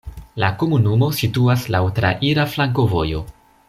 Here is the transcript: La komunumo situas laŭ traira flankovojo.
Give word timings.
La 0.43 0.47
komunumo 0.63 1.09
situas 1.19 1.67
laŭ 1.77 1.83
traira 2.01 2.51
flankovojo. 2.57 3.27